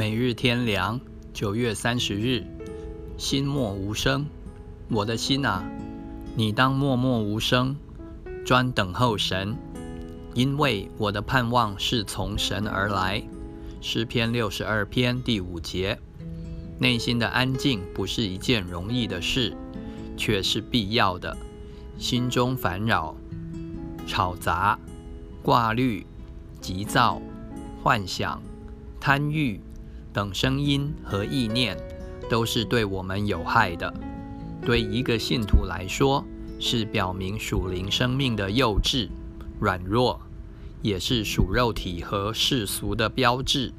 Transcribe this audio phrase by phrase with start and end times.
[0.00, 0.98] 每日天凉，
[1.34, 2.46] 九月三十日，
[3.18, 4.24] 心默无声。
[4.88, 5.62] 我的心啊，
[6.34, 7.76] 你当默默无声，
[8.42, 9.54] 专等候神，
[10.32, 13.22] 因为我的盼望是从神而来。
[13.82, 15.98] 诗篇六十二篇第五节。
[16.78, 19.54] 内心的安静不是一件容易的事，
[20.16, 21.36] 却是必要的。
[21.98, 23.14] 心中烦扰、
[24.06, 24.78] 吵杂、
[25.42, 26.06] 挂虑、
[26.58, 27.20] 急躁、
[27.82, 28.40] 幻想、
[28.98, 29.60] 贪欲。
[30.12, 31.76] 等声音和意念
[32.28, 33.92] 都是对我们有害的。
[34.64, 36.24] 对一个信徒来说，
[36.58, 39.08] 是表明属灵生命的幼稚、
[39.58, 40.20] 软弱，
[40.82, 43.72] 也是属肉体和世俗的标志。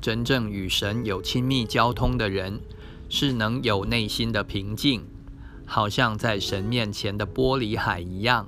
[0.00, 2.60] 真正与神有亲密交通的人，
[3.08, 5.02] 是能有内心的平静，
[5.64, 8.46] 好像在神面前的玻璃海一样，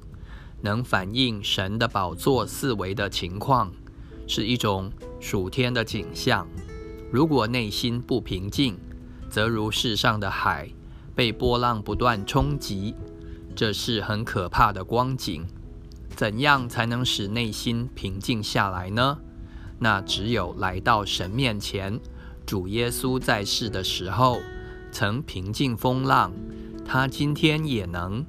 [0.61, 3.73] 能反映神的宝座四维的情况，
[4.29, 6.47] 是一种属天的景象。
[7.11, 8.79] 如果内心不平静，
[9.31, 10.71] 则如世上的海
[11.15, 12.95] 被波浪不断冲击，
[13.55, 15.47] 这是很可怕的光景。
[16.15, 19.19] 怎样才能使内心平静下来呢？
[19.79, 22.01] 那只有来到神面前。
[22.47, 24.41] 主耶稣在世的时候
[24.91, 26.33] 曾平静风浪，
[26.85, 28.25] 他今天也能。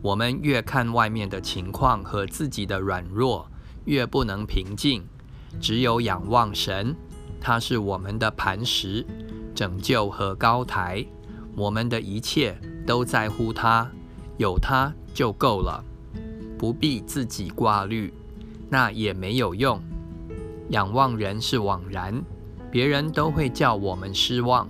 [0.00, 3.48] 我们越看外面的情况和自己的软弱，
[3.84, 5.04] 越不能平静。
[5.60, 6.96] 只有仰望神。
[7.42, 9.04] 它是我们的磐石、
[9.52, 11.04] 拯救和高台，
[11.56, 13.90] 我们的一切都在乎它，
[14.38, 15.84] 有它就够了，
[16.56, 18.14] 不必自己挂虑，
[18.70, 19.82] 那也没有用。
[20.68, 22.22] 仰望人是枉然，
[22.70, 24.68] 别人都会叫我们失望。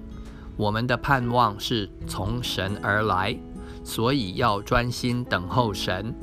[0.57, 3.39] 我们的盼望是从神而来，
[3.84, 6.14] 所以要专心等候神。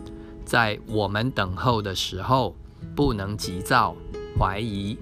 [0.44, 2.56] 在我们等候的时候，
[2.96, 3.96] 不能急躁、
[4.38, 4.98] 怀疑。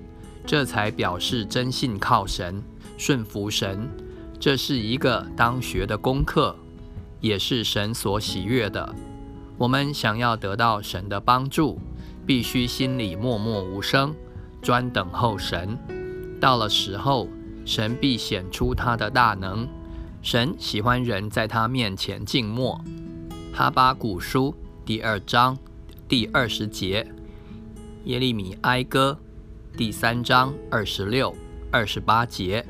[0.47, 2.63] 这才表示真信靠神、
[2.97, 3.85] 顺服神，
[4.39, 6.55] 这是一个当学的功课，
[7.19, 8.95] 也是神所喜悦的。
[9.57, 11.77] 我们想要得到神的帮助，
[12.25, 14.15] 必须心里默默无声，
[14.61, 15.77] 专等候神。
[16.39, 17.27] 到了时候，
[17.65, 19.67] 神必显出他的大能。
[20.21, 22.79] 神喜欢人在他面前静默。
[23.51, 24.55] 哈巴古书
[24.85, 25.57] 第二章
[26.07, 27.05] 第二十节，
[28.05, 29.19] 耶利米哀歌。
[29.75, 31.35] 第三章二十六、
[31.71, 32.65] 二十八节。